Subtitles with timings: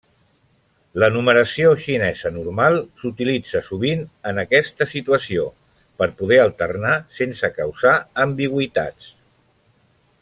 [1.01, 5.45] La numeració xinesa normal s'utilitzen sovint en aquesta situació
[6.03, 7.93] per poder alternar sense causar
[8.27, 9.15] ambigüitats.